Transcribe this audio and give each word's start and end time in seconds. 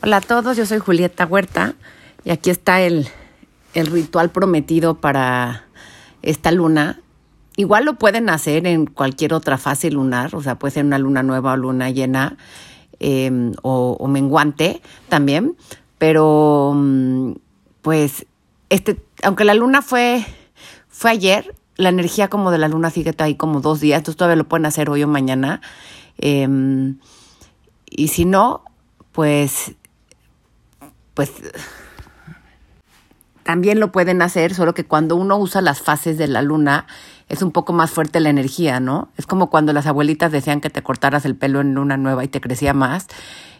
Hola 0.00 0.18
a 0.18 0.20
todos, 0.20 0.56
yo 0.56 0.64
soy 0.64 0.78
Julieta 0.78 1.26
Huerta 1.26 1.74
y 2.24 2.30
aquí 2.30 2.50
está 2.50 2.80
el, 2.80 3.08
ritual 3.74 4.30
prometido 4.30 4.94
para 4.94 5.64
esta 6.22 6.52
luna. 6.52 7.00
Igual 7.56 7.84
lo 7.84 7.94
pueden 7.94 8.30
hacer 8.30 8.66
en 8.66 8.86
cualquier 8.86 9.34
otra 9.34 9.58
fase 9.58 9.90
lunar, 9.90 10.34
o 10.34 10.42
sea, 10.42 10.56
puede 10.56 10.74
ser 10.74 10.84
una 10.84 10.98
luna 10.98 11.22
nueva 11.22 11.52
o 11.52 11.56
luna 11.56 11.90
llena 11.90 12.36
em, 13.00 13.52
o, 13.62 14.06
menguante 14.08 14.82
también, 15.08 15.56
pero 15.98 16.72
mm, 16.74 17.32
pues 17.82 18.26
este, 18.70 19.00
aunque 19.22 19.44
la 19.44 19.54
luna 19.54 19.82
fue, 19.82 20.24
fue 20.88 21.10
ayer, 21.10 21.54
la 21.76 21.88
energía 21.88 22.28
como 22.28 22.50
de 22.50 22.58
la 22.58 22.68
luna 22.68 22.90
sigue 22.90 23.14
ahí 23.18 23.34
como 23.34 23.60
dos 23.60 23.80
días, 23.80 23.98
entonces 23.98 24.16
todavía 24.16 24.36
lo 24.36 24.48
pueden 24.48 24.66
hacer 24.66 24.90
hoy 24.90 25.02
o 25.02 25.08
mañana. 25.08 25.60
Em, 26.18 26.98
y 27.90 28.08
si 28.08 28.24
no, 28.24 28.62
pues 29.12 29.74
pues 31.14 31.32
también 33.42 33.80
lo 33.80 33.90
pueden 33.90 34.22
hacer, 34.22 34.54
solo 34.54 34.74
que 34.74 34.84
cuando 34.84 35.16
uno 35.16 35.38
usa 35.38 35.62
las 35.62 35.80
fases 35.80 36.18
de 36.18 36.28
la 36.28 36.42
luna 36.42 36.86
es 37.28 37.42
un 37.42 37.50
poco 37.50 37.72
más 37.72 37.90
fuerte 37.90 38.20
la 38.20 38.30
energía, 38.30 38.78
¿no? 38.78 39.08
Es 39.16 39.26
como 39.26 39.50
cuando 39.50 39.72
las 39.72 39.86
abuelitas 39.86 40.30
decían 40.30 40.60
que 40.60 40.70
te 40.70 40.82
cortaras 40.82 41.24
el 41.24 41.34
pelo 41.34 41.60
en 41.60 41.74
luna 41.74 41.96
nueva 41.96 42.24
y 42.24 42.28
te 42.28 42.40
crecía 42.40 42.74
más. 42.74 43.06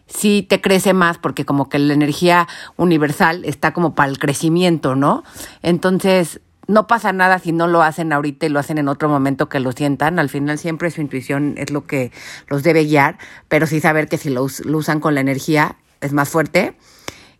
Sí 0.07 0.43
te 0.43 0.61
crece 0.61 0.93
más 0.93 1.19
porque 1.19 1.45
como 1.45 1.69
que 1.69 1.79
la 1.79 1.95
energía 1.95 2.47
universal 2.77 3.45
está 3.45 3.73
como 3.73 3.95
para 3.95 4.11
el 4.11 4.19
crecimiento, 4.19 4.95
¿no? 4.95 5.23
Entonces, 5.63 6.41
no 6.69 6.87
pasa 6.87 7.13
nada 7.13 7.39
si 7.39 7.53
no 7.53 7.67
lo 7.67 7.83
hacen 7.83 8.13
ahorita 8.13 8.47
y 8.47 8.51
lo 8.51 8.61
hacen 8.61 8.77
en 8.77 8.89
otro 8.89 9.09
momento 9.09 9.49
que 9.49 9.59
lo 9.59 9.73
sientan. 9.73 10.19
Al 10.19 10.29
final 10.29 10.59
siempre 10.59 10.91
su 10.91 11.01
intuición 11.01 11.55
es 11.57 11.71
lo 11.71 11.87
que 11.87 12.13
los 12.47 12.63
debe 12.63 12.85
guiar, 12.85 13.19
pero 13.49 13.67
sí 13.67 13.81
saber 13.81 14.07
que 14.07 14.19
si 14.19 14.29
lo, 14.29 14.45
usan 14.45 15.01
con 15.01 15.15
la 15.15 15.23
energía 15.23 15.77
es 16.03 16.13
más 16.13 16.29
fuerte. 16.29 16.77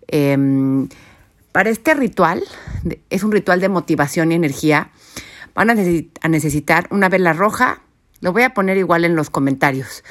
Em, 0.09 0.89
para 1.53 1.69
este 1.69 1.93
ritual, 1.93 2.43
es 3.11 3.23
un 3.23 3.31
ritual 3.31 3.61
de 3.61 3.69
motivación 3.69 4.33
y 4.33 4.35
energía, 4.35 4.91
van 5.55 5.71
a, 5.71 5.75
necesitar 6.29 6.89
una 6.91 7.11
vela 7.11 7.35
roja, 7.35 7.83
lo 8.21 8.33
voy 8.33 8.45
a 8.45 8.55
poner 8.55 8.79
igual 8.79 9.05
en 9.05 9.15
los 9.15 9.29
comentarios, 9.29 10.05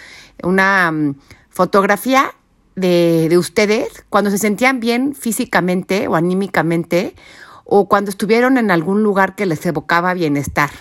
una 0.44 0.92
mm, 0.92 1.16
fotografía 1.50 2.36
de, 2.76 3.28
de 3.30 3.38
ustedes 3.40 4.06
cuando 4.10 4.30
se 4.30 4.38
sentían 4.38 4.80
bien 4.80 5.16
físicamente 5.16 6.08
o 6.08 6.16
anímicamente 6.16 7.16
o 7.68 7.88
cuando 7.88 8.10
estuvieron 8.10 8.58
en 8.58 8.72
algún 8.72 9.04
lugar 9.04 9.36
que 9.36 9.46
les 9.46 9.66
evocaba 9.66 10.14
bienestar 10.14 10.72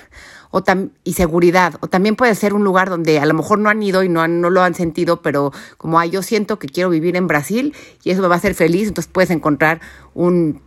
o 0.50 0.62
y 1.04 1.12
seguridad. 1.12 1.74
O 1.80 1.88
también 1.88 2.16
puede 2.16 2.34
ser 2.34 2.54
un 2.54 2.64
lugar 2.64 2.88
donde 2.88 3.18
a 3.18 3.26
lo 3.26 3.34
mejor 3.34 3.58
no 3.58 3.68
han 3.68 3.82
ido 3.82 4.02
y 4.02 4.08
no, 4.08 4.26
no 4.26 4.48
lo 4.48 4.62
han 4.62 4.74
sentido, 4.74 5.20
pero 5.20 5.52
como 5.76 6.02
yo 6.04 6.22
siento 6.22 6.58
que 6.58 6.68
quiero 6.68 6.88
vivir 6.88 7.16
en 7.16 7.26
Brasil 7.26 7.74
y 8.04 8.10
eso 8.10 8.22
me 8.22 8.28
va 8.28 8.36
a 8.36 8.38
hacer 8.38 8.54
feliz, 8.54 8.88
entonces 8.88 9.10
puedes 9.12 9.30
encontrar 9.30 9.80
un, 10.14 10.62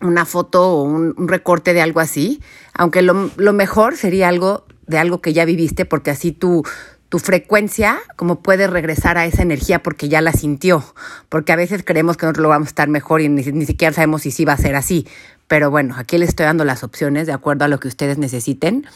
una 0.00 0.24
foto 0.24 0.68
o 0.68 0.82
un, 0.82 1.28
recorte 1.28 1.72
de 1.72 1.80
algo 1.80 2.00
así, 2.00 2.42
aunque 2.74 3.02
lo, 3.02 3.30
mejor 3.52 3.96
sería 3.96 4.28
algo 4.28 4.66
de 4.86 4.98
algo 4.98 5.22
que 5.22 5.32
ya 5.32 5.44
viviste, 5.44 5.84
porque 5.84 6.10
así 6.10 6.32
tu, 6.32 6.64
tu 7.08 7.18
frecuencia, 7.18 8.00
como 8.16 8.42
puede 8.42 8.66
regresar 8.66 9.16
a 9.16 9.24
esa 9.26 9.42
energía 9.42 9.82
porque 9.82 10.08
ya 10.08 10.20
la 10.20 10.32
sintió, 10.32 10.84
porque 11.28 11.52
a 11.52 11.56
veces 11.56 11.82
creemos 11.84 12.16
que 12.16 12.26
nosotros 12.26 12.42
lo 12.42 12.48
vamos 12.48 12.68
a 12.68 12.70
estar 12.70 12.88
mejor 12.88 13.20
y 13.20 13.28
ni, 13.28 13.42
ni 13.42 13.64
siquiera 13.64 13.94
sabemos 13.94 14.22
si 14.22 14.30
sí 14.30 14.44
va 14.44 14.54
a 14.54 14.58
ser 14.58 14.74
así, 14.74 15.06
pero 15.52 15.70
bueno, 15.70 15.96
aquí 15.98 16.16
les 16.16 16.30
estoy 16.30 16.46
dando 16.46 16.64
las 16.64 16.82
opciones 16.82 17.26
de 17.26 17.34
acuerdo 17.34 17.66
a 17.66 17.68
lo 17.68 17.78
que 17.78 17.86
ustedes 17.86 18.16
necesiten. 18.16 18.86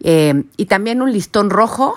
Eh, 0.00 0.44
y 0.58 0.66
también 0.66 1.00
un 1.00 1.10
listón 1.10 1.48
rojo. 1.48 1.94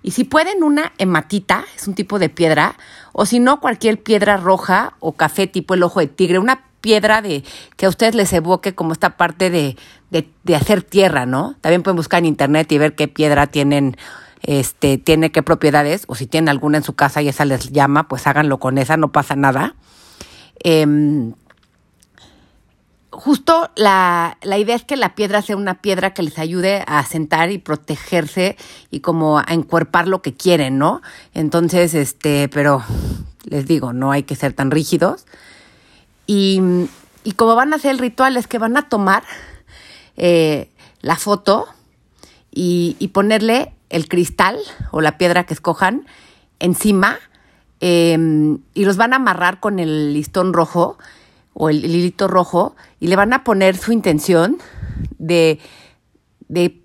Y 0.00 0.12
si 0.12 0.22
pueden, 0.22 0.62
una 0.62 0.92
hematita, 0.96 1.64
es 1.74 1.88
un 1.88 1.96
tipo 1.96 2.20
de 2.20 2.28
piedra, 2.28 2.76
o 3.12 3.26
si 3.26 3.40
no, 3.40 3.58
cualquier 3.58 4.00
piedra 4.00 4.36
roja 4.36 4.94
o 5.00 5.14
café 5.14 5.48
tipo 5.48 5.74
el 5.74 5.82
ojo 5.82 5.98
de 5.98 6.06
tigre, 6.06 6.38
una 6.38 6.62
piedra 6.80 7.20
de 7.20 7.42
que 7.76 7.86
a 7.86 7.88
ustedes 7.88 8.14
les 8.14 8.32
evoque 8.32 8.76
como 8.76 8.92
esta 8.92 9.16
parte 9.16 9.50
de, 9.50 9.76
de, 10.12 10.54
hacer 10.54 10.84
tierra, 10.84 11.26
¿no? 11.26 11.56
También 11.62 11.82
pueden 11.82 11.96
buscar 11.96 12.20
en 12.20 12.26
internet 12.26 12.70
y 12.70 12.78
ver 12.78 12.94
qué 12.94 13.08
piedra 13.08 13.48
tienen, 13.48 13.96
este, 14.42 14.98
tiene 14.98 15.32
qué 15.32 15.42
propiedades, 15.42 16.04
o 16.06 16.14
si 16.14 16.28
tienen 16.28 16.48
alguna 16.48 16.78
en 16.78 16.84
su 16.84 16.94
casa 16.94 17.20
y 17.22 17.28
esa 17.28 17.44
les 17.44 17.72
llama, 17.72 18.06
pues 18.06 18.28
háganlo 18.28 18.60
con 18.60 18.78
esa, 18.78 18.96
no 18.96 19.10
pasa 19.10 19.34
nada. 19.34 19.74
Eh, 20.62 21.32
justo 23.20 23.70
la, 23.76 24.38
la, 24.40 24.56
idea 24.56 24.74
es 24.74 24.82
que 24.82 24.96
la 24.96 25.14
piedra 25.14 25.42
sea 25.42 25.56
una 25.56 25.82
piedra 25.82 26.14
que 26.14 26.22
les 26.22 26.38
ayude 26.38 26.82
a 26.86 27.04
sentar 27.04 27.50
y 27.50 27.58
protegerse 27.58 28.56
y 28.90 29.00
como 29.00 29.38
a 29.38 29.44
encuerpar 29.50 30.08
lo 30.08 30.22
que 30.22 30.34
quieren, 30.34 30.78
¿no? 30.78 31.02
Entonces, 31.34 31.92
este, 31.92 32.48
pero 32.48 32.82
les 33.44 33.66
digo, 33.66 33.92
no 33.92 34.10
hay 34.10 34.22
que 34.22 34.36
ser 34.36 34.54
tan 34.54 34.70
rígidos. 34.70 35.26
Y, 36.26 36.62
y 37.22 37.32
como 37.32 37.54
van 37.56 37.74
a 37.74 37.76
hacer 37.76 37.90
el 37.90 37.98
ritual 37.98 38.38
es 38.38 38.46
que 38.46 38.58
van 38.58 38.78
a 38.78 38.88
tomar 38.88 39.22
eh, 40.16 40.70
la 41.02 41.16
foto 41.16 41.66
y, 42.50 42.96
y, 42.98 43.08
ponerle 43.08 43.74
el 43.90 44.08
cristal 44.08 44.58
o 44.92 45.02
la 45.02 45.18
piedra 45.18 45.44
que 45.44 45.52
escojan 45.52 46.06
encima 46.58 47.18
eh, 47.80 48.16
y 48.72 48.84
los 48.86 48.96
van 48.96 49.12
a 49.12 49.16
amarrar 49.16 49.60
con 49.60 49.78
el 49.78 50.14
listón 50.14 50.54
rojo 50.54 50.96
o 51.60 51.68
el, 51.68 51.84
hilito 51.84 52.26
rojo 52.26 52.74
y 53.00 53.08
le 53.08 53.16
van 53.16 53.34
a 53.34 53.44
poner 53.44 53.76
su 53.76 53.92
intención 53.92 54.56
de, 55.18 55.58
de 56.48 56.80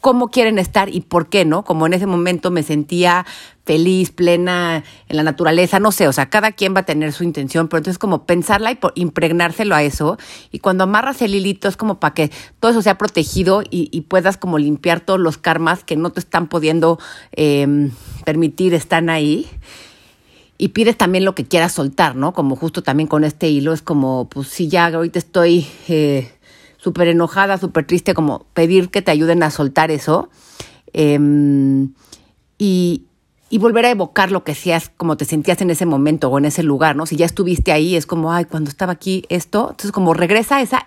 cómo 0.00 0.28
quieren 0.28 0.60
estar 0.60 0.88
y 0.88 1.00
por 1.00 1.28
qué, 1.28 1.44
¿no? 1.44 1.64
Como 1.64 1.86
en 1.86 1.92
ese 1.92 2.06
momento 2.06 2.52
me 2.52 2.62
sentía 2.62 3.26
feliz, 3.64 4.12
plena 4.12 4.84
en 5.08 5.16
la 5.16 5.24
naturaleza, 5.24 5.80
no 5.80 5.90
sé, 5.90 6.06
o 6.06 6.12
sea, 6.12 6.30
cada 6.30 6.52
quien 6.52 6.72
va 6.72 6.80
a 6.80 6.84
tener 6.84 7.12
su 7.12 7.24
intención, 7.24 7.66
pero 7.66 7.78
entonces 7.78 7.98
como 7.98 8.26
pensarla 8.26 8.70
y 8.70 8.78
impregnárselo 8.94 9.74
a 9.74 9.82
eso, 9.82 10.18
y 10.52 10.60
cuando 10.60 10.84
amarras 10.84 11.20
el 11.20 11.34
hilito 11.34 11.66
es 11.66 11.76
como 11.76 11.98
para 11.98 12.14
que 12.14 12.30
todo 12.60 12.70
eso 12.70 12.82
sea 12.82 12.98
protegido 12.98 13.64
y, 13.68 14.00
puedas 14.02 14.36
como 14.36 14.58
limpiar 14.58 15.00
todos 15.00 15.18
los 15.18 15.36
karmas 15.36 15.82
que 15.82 15.96
no 15.96 16.10
te 16.10 16.20
están 16.20 16.46
pudiendo 16.46 17.00
em, 17.32 17.90
permitir, 18.24 18.72
están 18.72 19.10
ahí 19.10 19.48
y 20.58 20.68
pides 20.68 20.96
también 20.96 21.24
lo 21.24 21.34
que 21.34 21.44
quieras 21.44 21.72
soltar, 21.72 22.16
¿no? 22.16 22.32
Como 22.32 22.56
justo 22.56 22.82
también 22.82 23.06
con 23.06 23.24
este 23.24 23.48
hilo, 23.48 23.72
es 23.72 23.82
como, 23.82 24.28
pues 24.28 24.48
si 24.48 24.68
ya 24.68 24.86
ahorita 24.86 25.18
estoy 25.18 25.66
eh, 25.88 26.30
súper 26.78 27.08
enojada, 27.08 27.58
súper 27.58 27.86
triste, 27.86 28.14
como 28.14 28.46
pedir 28.54 28.90
que 28.90 29.02
te 29.02 29.10
ayuden 29.10 29.42
a 29.42 29.50
soltar 29.50 29.90
eso 29.90 30.30
em, 30.92 31.92
y, 32.58 33.02
volver 33.58 33.86
a 33.86 33.90
evocar 33.90 34.30
lo 34.30 34.44
que 34.44 34.54
seas, 34.54 34.90
como 34.96 35.16
te 35.16 35.24
sentías 35.24 35.60
en 35.62 35.70
ese 35.70 35.86
momento 35.86 36.28
o 36.28 36.38
en 36.38 36.44
ese 36.44 36.62
lugar, 36.62 36.94
¿no? 36.94 37.06
Si 37.06 37.16
ya 37.16 37.26
estuviste 37.26 37.72
ahí, 37.72 37.96
es 37.96 38.06
como, 38.06 38.32
ay, 38.32 38.44
cuando 38.44 38.68
estaba 38.70 38.92
aquí 38.92 39.24
esto, 39.30 39.70
entonces 39.70 39.92
como 39.92 40.12
regresa 40.14 40.60
esa, 40.60 40.86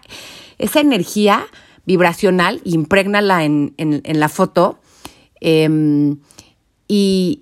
esa 0.59 0.79
energía 0.79 1.45
vibracional, 1.85 2.61
imprégnala 2.63 3.43
en, 3.43 3.73
en, 3.77 4.01
en 4.03 4.19
la 4.19 4.29
foto 4.29 4.79
em, 5.41 6.17
y 6.87 7.41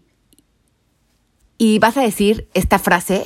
y 1.58 1.80
vas 1.80 1.98
a 1.98 2.02
decir 2.02 2.48
esta 2.54 2.80
frase 2.80 3.26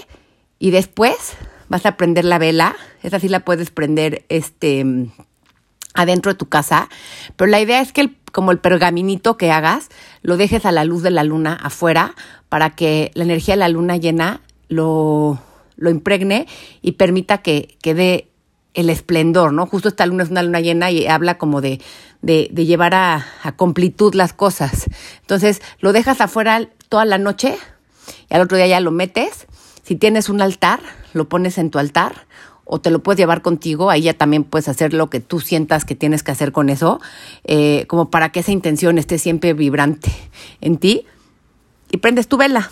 y 0.60 0.72
después 0.72 1.34
vas 1.70 1.86
a 1.86 1.98
prender 1.98 2.26
la 2.26 2.38
vela, 2.38 2.76
esa 3.04 3.20
sí 3.20 3.30
la 3.30 3.42
puedes 3.42 3.72
prender 3.72 4.26
este 4.30 4.86
adentro 5.94 6.32
de 6.32 6.38
tu 6.38 6.48
casa, 6.48 6.90
pero 7.36 7.50
la 7.50 7.60
idea 7.60 7.82
es 7.82 7.92
que 7.92 8.14
como 8.32 8.52
el 8.52 8.60
pergaminito 8.60 9.38
que 9.38 9.52
hagas, 9.52 9.90
lo 10.22 10.38
dejes 10.38 10.66
a 10.66 10.72
la 10.72 10.86
luz 10.86 11.04
de 11.04 11.12
la 11.12 11.24
luna 11.24 11.54
afuera 11.54 12.16
para 12.50 12.72
que 12.72 13.12
la 13.14 13.24
energía 13.24 13.56
de 13.56 13.60
la 13.60 13.70
luna 13.70 13.98
llena 13.98 14.42
lo, 14.70 15.40
lo 15.76 15.90
impregne 15.90 16.48
y 16.82 16.94
permita 16.94 17.40
que, 17.40 17.78
que 17.82 17.94
dé 17.94 18.30
el 18.74 18.90
esplendor, 18.90 19.52
¿no? 19.52 19.66
Justo 19.66 19.90
esta 19.90 20.06
luna 20.06 20.24
es 20.24 20.30
una 20.30 20.44
luna 20.44 20.62
llena 20.62 20.92
y 20.92 21.08
habla 21.08 21.38
como 21.38 21.60
de, 21.60 21.82
de, 22.22 22.48
de 22.52 22.66
llevar 22.66 22.96
a, 22.96 23.26
a 23.44 23.52
completud 23.58 24.14
las 24.16 24.32
cosas. 24.32 24.86
Entonces, 25.22 25.62
lo 25.80 25.92
dejas 25.92 26.22
afuera 26.22 26.70
toda 26.88 27.04
la 27.04 27.18
noche, 27.18 27.58
y 28.32 28.36
al 28.36 28.42
otro 28.42 28.58
día 28.58 28.68
ya 28.68 28.80
lo 28.80 28.92
metes. 28.92 29.46
Si 29.84 29.96
tienes 29.96 30.30
un 30.30 30.42
altar, 30.42 30.80
lo 31.14 31.28
pones 31.28 31.58
en 31.58 31.70
tu 31.70 31.80
altar 31.80 32.26
o 32.64 32.80
te 32.80 32.90
lo 32.90 33.04
puedes 33.04 33.20
llevar 33.20 33.42
contigo, 33.42 33.90
ahí 33.90 34.04
ya 34.04 34.14
también 34.14 34.46
puedes 34.46 34.70
hacer 34.70 34.94
lo 34.94 35.10
que 35.10 35.20
tú 35.20 35.42
sientas 35.42 35.84
que 35.84 35.94
tienes 35.94 36.24
que 36.24 36.32
hacer 36.32 36.54
con 36.54 36.70
eso, 36.70 37.02
eh, 37.44 37.86
como 37.88 38.10
para 38.10 38.32
que 38.32 38.40
esa 38.40 38.54
intención 38.54 38.98
esté 38.98 39.18
siempre 39.18 39.52
vibrante 39.52 40.10
en 40.62 40.78
ti 40.78 41.06
y 41.92 41.98
prendes 41.98 42.30
tu 42.30 42.38
vela. 42.38 42.72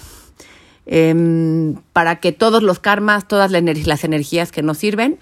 Em, 0.85 1.75
para 1.91 2.21
que 2.21 2.31
todos 2.31 2.63
los 2.63 2.79
karmas, 2.79 3.27
todas 3.27 3.51
las 3.51 4.03
energías 4.03 4.51
que 4.53 4.63
nos 4.63 4.77
sirven 4.77 5.19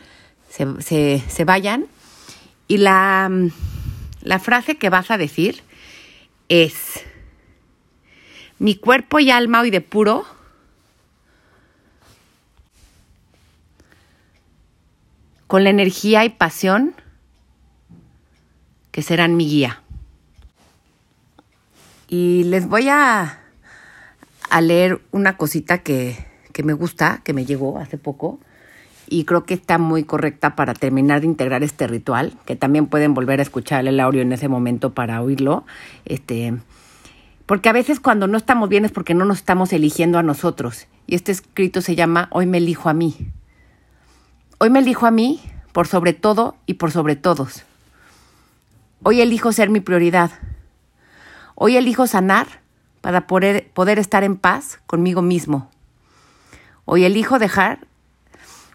se, 0.50 1.23
se 1.27 1.44
vayan. 1.44 1.88
Y 2.67 2.77
la, 2.77 3.31
la 4.21 4.39
frase 4.39 4.77
que 4.77 4.89
vas 4.89 5.09
a 5.09 5.17
decir 5.17 5.63
es, 6.50 7.03
mi 8.59 8.75
cuerpo 8.75 9.19
y 9.19 9.29
alma 9.29 9.61
hoy 9.61 9.69
de 9.69 9.81
puro 9.81 10.25
con 15.47 15.63
la 15.63 15.69
energía 15.69 16.25
y 16.25 16.29
pasión 16.29 16.94
que 18.91 19.01
serán 19.01 19.38
mi 19.38 19.47
guía. 19.47 19.81
Y 22.09 22.44
les 22.45 22.67
voy 22.67 22.89
a, 22.89 23.39
a 24.49 24.61
leer 24.61 25.01
una 25.11 25.38
cosita 25.38 25.79
que, 25.79 26.17
que 26.53 26.63
me 26.63 26.73
gusta, 26.73 27.21
que 27.23 27.33
me 27.33 27.45
llegó 27.45 27.79
hace 27.79 27.97
poco, 27.97 28.39
y 29.09 29.23
creo 29.23 29.45
que 29.45 29.53
está 29.53 29.77
muy 29.77 30.03
correcta 30.03 30.55
para 30.55 30.73
terminar 30.73 31.21
de 31.21 31.27
integrar 31.27 31.63
este 31.63 31.88
ritual, 31.88 32.33
que 32.45 32.55
también 32.55 32.88
pueden 32.88 33.13
volver 33.13 33.39
a 33.39 33.44
escuchar 33.44 33.88
el 33.88 33.99
audio 33.99 34.21
en 34.21 34.33
ese 34.33 34.47
momento 34.49 34.94
para 34.94 35.21
oírlo. 35.21 35.65
Este, 36.05 36.57
porque 37.45 37.69
a 37.69 37.73
veces 37.73 37.99
cuando 37.99 38.27
no 38.27 38.38
estamos 38.38 38.67
bien 38.67 38.83
es 38.83 38.91
porque 38.91 39.13
no 39.13 39.23
nos 39.23 39.38
estamos 39.38 39.71
eligiendo 39.71 40.17
a 40.17 40.23
nosotros. 40.23 40.88
Y 41.05 41.15
este 41.15 41.31
escrito 41.31 41.81
se 41.81 41.95
llama 41.95 42.27
Hoy 42.31 42.45
me 42.47 42.57
elijo 42.57 42.89
a 42.89 42.94
mí. 42.94 43.15
Hoy 44.59 44.71
me 44.71 44.80
elijo 44.80 45.06
a 45.06 45.12
mí 45.12 45.39
por 45.71 45.86
sobre 45.86 46.13
todo 46.13 46.56
y 46.65 46.75
por 46.75 46.92
sobre 46.92 47.15
todos. 47.15 47.63
Hoy 49.04 49.21
elijo 49.21 49.51
ser 49.51 49.69
mi 49.69 49.81
prioridad. 49.81 50.31
Hoy 51.54 51.77
elijo 51.77 52.07
sanar 52.07 52.48
para 53.01 53.27
poder, 53.27 54.00
estar 54.00 54.24
en 54.24 54.36
paz 54.36 54.80
conmigo 54.88 55.21
mismo. 55.21 55.69
Hoy 56.86 57.06
elijo 57.06 57.38
dejar 57.38 57.86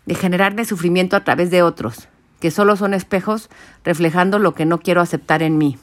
de 0.06 0.14
generarme 0.14 0.64
sufrimiento 0.64 1.17
a 1.17 1.25
través 1.25 1.50
de 1.50 1.64
otros, 1.64 2.06
que 2.38 2.52
solo 2.52 2.76
son 2.76 2.94
espejos 2.94 3.50
reflejando 3.82 4.38
lo 4.38 4.55
que 4.55 4.67
no 4.67 4.79
quiero 4.79 5.00
aceptar 5.00 5.43
en 5.43 5.58
mí. 5.58 5.79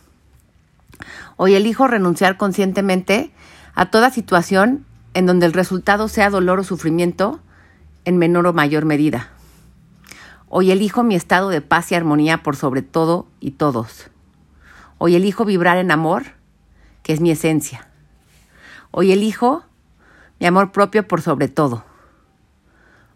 Hoy 1.36 1.56
elijo 1.56 1.88
renunciar 1.88 2.38
conscientemente 2.38 3.32
a 3.76 3.92
toda 3.92 4.12
situación 4.12 4.86
en 5.14 5.26
donde 5.26 5.46
el 5.46 5.52
resultado 5.52 6.08
sea 6.08 6.30
dolor 6.30 6.60
o 6.60 6.64
sufrimiento 6.64 7.42
en 8.06 8.18
menor 8.18 8.48
o 8.48 8.54
mayor 8.54 8.86
medida. 8.86 9.32
Hoy 10.52 10.72
elijo 10.72 11.04
mi 11.04 11.14
estado 11.14 11.50
de 11.50 11.62
paz 11.62 11.92
y 11.92 11.96
armonía 11.96 12.42
por 12.42 12.56
sobre 12.56 12.82
todo 12.82 13.28
y 13.40 13.52
todos. 13.52 14.10
Hoy 14.98 15.16
elijo 15.16 15.46
vibrar 15.46 15.78
en 15.78 15.92
amor, 15.92 16.24
que 17.04 17.14
es 17.14 17.22
mi 17.22 17.30
esencia. 17.30 17.88
Hoy 18.90 19.12
elijo 19.12 19.64
mi 20.40 20.48
amor 20.48 20.72
propio 20.72 21.08
por 21.08 21.22
sobre 21.22 21.50
todo. 21.50 21.86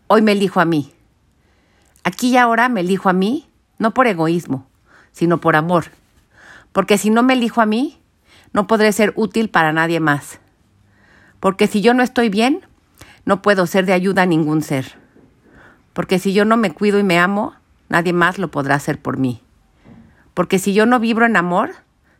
Hoy 0.06 0.22
me 0.22 0.34
elijo 0.34 0.60
a 0.60 0.66
mí. 0.66 0.94
Aquí 2.04 2.30
y 2.30 2.38
ahora 2.38 2.70
me 2.70 2.82
elijo 2.82 3.10
a 3.10 3.14
mí, 3.14 3.50
no 3.80 3.96
por 3.96 4.06
egoísmo, 4.06 4.68
sino 5.12 5.42
por 5.42 5.56
amor. 5.56 5.86
Porque 6.72 7.00
si 7.00 7.10
no 7.10 7.24
me 7.24 7.34
elijo 7.34 7.62
a 7.62 7.66
mí, 7.66 8.00
no 8.52 8.68
podré 8.68 8.92
ser 8.92 9.12
útil 9.16 9.50
para 9.50 9.74
nadie 9.74 10.00
más. 10.00 10.40
Porque 11.40 11.66
si 11.66 11.82
yo 11.82 11.96
no 11.96 12.04
estoy 12.04 12.30
bien, 12.30 12.62
no 13.26 13.42
puedo 13.42 13.66
ser 13.66 13.88
de 13.88 13.94
ayuda 13.94 14.22
a 14.22 14.28
ningún 14.28 14.62
ser. 14.62 15.03
Porque 15.94 16.19
si 16.19 16.34
yo 16.34 16.45
no 16.45 16.57
me 16.57 16.72
cuido 16.72 17.00
y 17.00 17.04
me 17.04 17.19
amo, 17.19 17.54
nadie 17.90 18.13
más 18.13 18.40
lo 18.40 18.50
podrá 18.50 18.75
hacer 18.75 19.00
por 19.00 19.18
mí. 19.18 19.42
Porque 20.34 20.60
si 20.60 20.74
yo 20.74 20.86
no 20.86 21.00
vibro 21.00 21.25
en 21.25 21.36
amor, 21.36 21.72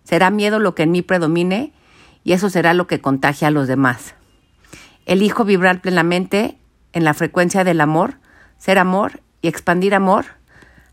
será 0.03 0.29
miedo 0.29 0.59
lo 0.59 0.75
que 0.75 0.83
en 0.83 0.91
mí 0.91 1.01
predomine 1.01 1.73
y 2.23 2.33
eso 2.33 2.49
será 2.49 2.73
lo 2.73 2.87
que 2.87 3.01
contagia 3.01 3.47
a 3.47 3.51
los 3.51 3.67
demás. 3.67 4.15
Elijo 5.05 5.43
vibrar 5.43 5.81
plenamente 5.81 6.57
en 6.93 7.03
la 7.03 7.13
frecuencia 7.13 7.63
del 7.63 7.81
amor, 7.81 8.15
ser 8.57 8.77
amor 8.77 9.21
y 9.41 9.47
expandir 9.47 9.95
amor 9.95 10.25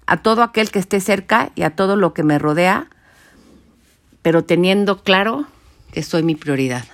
a 0.06 0.16
todo 0.16 0.42
aquel 0.42 0.70
que 0.70 0.80
esté 0.80 1.00
cerca 1.00 1.52
y 1.54 1.62
a 1.62 1.76
todo 1.76 1.94
lo 1.94 2.14
que 2.14 2.24
me 2.24 2.38
rodea, 2.38 2.88
pero 4.22 4.44
teniendo 4.44 5.02
claro 5.02 5.46
que 5.92 6.02
soy 6.02 6.22
mi 6.22 6.34
prioridad. 6.34 6.84